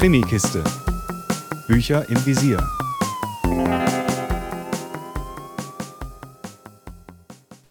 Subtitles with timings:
[0.00, 0.64] Krimikiste.
[1.68, 2.56] Bücher im Visier.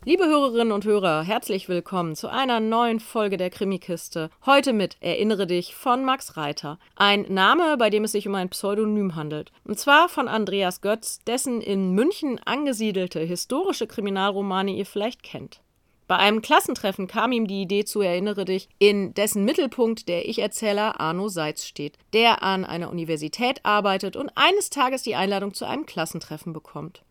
[0.06, 4.30] Liebe Hörerinnen und Hörer, herzlich willkommen zu einer neuen Folge der Krimikiste.
[4.46, 6.78] Heute mit Erinnere dich von Max Reiter.
[6.96, 9.52] Ein Name, bei dem es sich um ein Pseudonym handelt.
[9.64, 15.62] Und zwar von Andreas Götz, dessen in München angesiedelte historische Kriminalromane ihr vielleicht kennt.
[16.10, 21.00] Bei einem Klassentreffen kam ihm die Idee zu Erinnere dich, in dessen Mittelpunkt der Ich-Erzähler
[21.00, 25.86] Arno Seitz steht, der an einer Universität arbeitet und eines Tages die Einladung zu einem
[25.86, 27.04] Klassentreffen bekommt.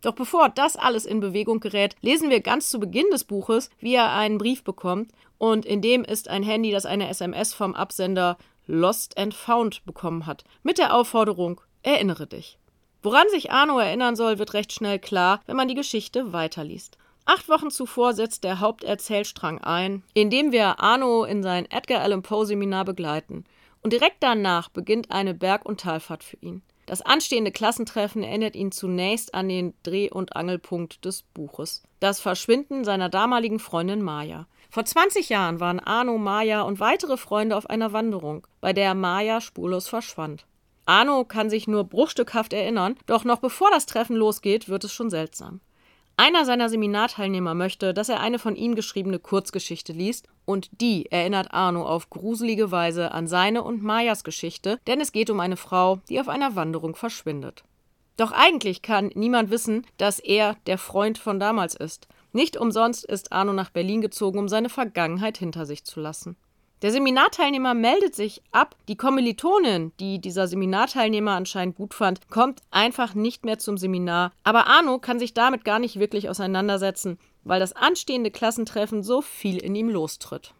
[0.00, 3.94] Doch bevor das alles in Bewegung gerät, lesen wir ganz zu Beginn des Buches, wie
[3.94, 8.38] er einen Brief bekommt und in dem ist ein Handy, das eine SMS vom Absender
[8.66, 12.58] Lost and Found bekommen hat, mit der Aufforderung Erinnere dich.
[13.02, 16.96] Woran sich Arno erinnern soll, wird recht schnell klar, wenn man die Geschichte weiterliest.
[17.28, 22.46] Acht Wochen zuvor setzt der Haupterzählstrang ein, indem wir Arno in sein Edgar Allan Poe
[22.46, 23.44] Seminar begleiten.
[23.82, 26.62] Und direkt danach beginnt eine Berg- und Talfahrt für ihn.
[26.86, 31.82] Das anstehende Klassentreffen erinnert ihn zunächst an den Dreh- und Angelpunkt des Buches.
[31.98, 34.46] Das Verschwinden seiner damaligen Freundin Maya.
[34.70, 39.40] Vor 20 Jahren waren Arno, Maya und weitere Freunde auf einer Wanderung, bei der Maya
[39.40, 40.46] spurlos verschwand.
[40.84, 45.10] Arno kann sich nur bruchstückhaft erinnern, doch noch bevor das Treffen losgeht, wird es schon
[45.10, 45.60] seltsam.
[46.18, 51.52] Einer seiner Seminarteilnehmer möchte, dass er eine von ihm geschriebene Kurzgeschichte liest, und die erinnert
[51.52, 55.98] Arno auf gruselige Weise an seine und Mayas Geschichte, denn es geht um eine Frau,
[56.08, 57.64] die auf einer Wanderung verschwindet.
[58.16, 62.08] Doch eigentlich kann niemand wissen, dass er der Freund von damals ist.
[62.32, 66.36] Nicht umsonst ist Arno nach Berlin gezogen, um seine Vergangenheit hinter sich zu lassen.
[66.82, 68.76] Der Seminarteilnehmer meldet sich ab.
[68.86, 74.32] Die Kommilitonin, die dieser Seminarteilnehmer anscheinend gut fand, kommt einfach nicht mehr zum Seminar.
[74.44, 79.56] Aber Arno kann sich damit gar nicht wirklich auseinandersetzen, weil das anstehende Klassentreffen so viel
[79.56, 80.52] in ihm lostritt.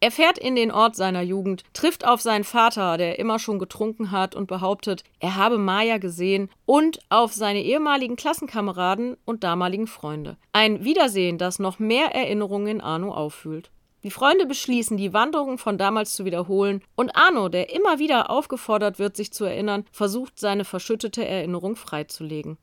[0.00, 4.12] Er fährt in den Ort seiner Jugend, trifft auf seinen Vater, der immer schon getrunken
[4.12, 10.36] hat und behauptet, er habe Maya gesehen, und auf seine ehemaligen Klassenkameraden und damaligen Freunde.
[10.52, 13.72] Ein Wiedersehen, das noch mehr Erinnerungen in Arno auffühlt.
[14.08, 18.98] Die Freunde beschließen, die Wanderung von damals zu wiederholen, und Arno, der immer wieder aufgefordert
[18.98, 22.56] wird, sich zu erinnern, versucht, seine verschüttete Erinnerung freizulegen.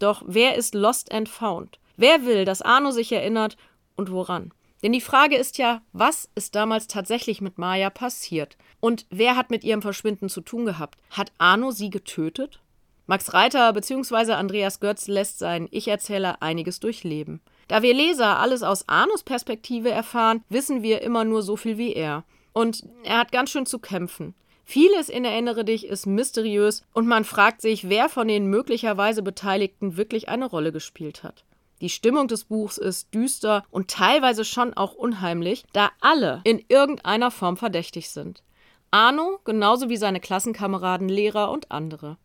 [0.00, 1.78] Doch wer ist lost and found?
[1.96, 3.56] Wer will, dass Arno sich erinnert
[3.96, 4.52] und woran?
[4.82, 8.58] Denn die Frage ist ja, was ist damals tatsächlich mit Maya passiert?
[8.78, 11.00] Und wer hat mit ihrem Verschwinden zu tun gehabt?
[11.08, 12.60] Hat Arno sie getötet?
[13.06, 14.32] Max Reiter bzw.
[14.32, 17.40] Andreas Götz lässt seinen Ich-Erzähler einiges durchleben.
[17.66, 21.92] Da wir Leser alles aus Arnos Perspektive erfahren, wissen wir immer nur so viel wie
[21.92, 22.24] er.
[22.52, 24.34] Und er hat ganz schön zu kämpfen.
[24.64, 29.96] Vieles in Erinnere dich ist mysteriös und man fragt sich, wer von den möglicherweise Beteiligten
[29.96, 31.44] wirklich eine Rolle gespielt hat.
[31.80, 37.32] Die Stimmung des Buchs ist düster und teilweise schon auch unheimlich, da alle in irgendeiner
[37.32, 38.44] Form verdächtig sind.
[38.92, 42.18] Arno genauso wie seine Klassenkameraden, Lehrer und andere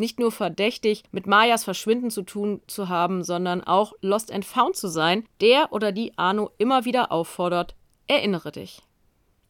[0.00, 4.76] nicht nur verdächtig, mit Mayas Verschwinden zu tun zu haben, sondern auch lost and found
[4.76, 7.74] zu sein, der oder die Arno immer wieder auffordert,
[8.06, 8.82] erinnere dich.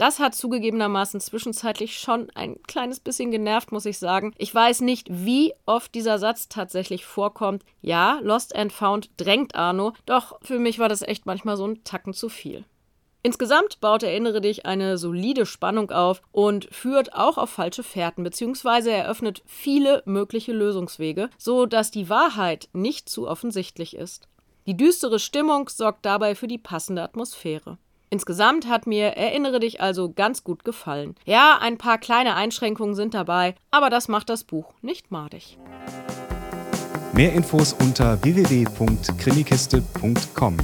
[0.01, 4.33] Das hat zugegebenermaßen zwischenzeitlich schon ein kleines bisschen genervt, muss ich sagen.
[4.39, 7.65] Ich weiß nicht, wie oft dieser Satz tatsächlich vorkommt.
[7.83, 11.85] Ja, Lost and Found drängt Arno, doch für mich war das echt manchmal so ein
[11.85, 12.65] Tacken zu viel.
[13.23, 18.89] Insgesamt baut Erinnere dich eine solide Spannung auf und führt auch auf falsche Fährten bzw.
[18.91, 24.27] eröffnet viele mögliche Lösungswege, so dass die Wahrheit nicht zu offensichtlich ist.
[24.67, 27.79] Die düstere Stimmung sorgt dabei für die passende Atmosphäre.
[28.09, 31.15] Insgesamt hat mir Erinnere dich also ganz gut gefallen.
[31.25, 35.59] Ja, ein paar kleine Einschränkungen sind dabei, aber das macht das Buch nicht madig.
[37.13, 40.57] Mehr Infos unter www.krimikiste.com